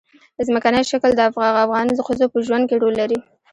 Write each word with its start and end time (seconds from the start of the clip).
ځمکنی 0.47 0.81
شکل 0.91 1.11
د 1.15 1.21
افغان 1.61 1.87
ښځو 2.07 2.25
په 2.33 2.37
ژوند 2.45 2.63
کې 2.69 2.79
رول 2.81 2.93
لري. 3.01 3.19